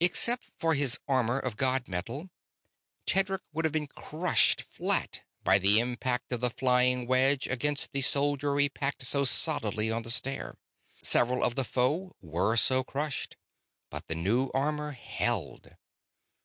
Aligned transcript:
Except 0.00 0.50
for 0.58 0.74
his 0.74 0.98
armor 1.06 1.38
of 1.38 1.56
god 1.56 1.86
metal 1.86 2.30
Tedric 3.06 3.42
would 3.52 3.64
have 3.64 3.70
been 3.70 3.86
crushed 3.86 4.60
flat 4.60 5.22
by 5.44 5.56
the 5.60 5.78
impact 5.78 6.32
of 6.32 6.40
the 6.40 6.50
flying 6.50 7.06
wedge 7.06 7.46
against 7.46 7.92
the 7.92 8.00
soldiery 8.00 8.68
packed 8.68 9.04
so 9.04 9.22
solidly 9.22 9.88
on 9.88 10.02
the 10.02 10.10
stair. 10.10 10.58
Several 11.00 11.44
of 11.44 11.54
the 11.54 11.62
foe 11.64 12.16
were 12.20 12.56
so 12.56 12.82
crushed, 12.82 13.36
but 13.88 14.08
the 14.08 14.16
new 14.16 14.50
armor 14.52 14.90
held. 14.90 15.76